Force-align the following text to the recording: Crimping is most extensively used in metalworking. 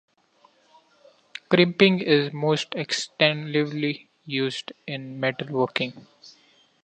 Crimping 1.47 1.99
is 1.99 2.33
most 2.33 2.69
extensively 2.73 4.09
used 4.25 4.71
in 4.87 5.21
metalworking. 5.21 6.07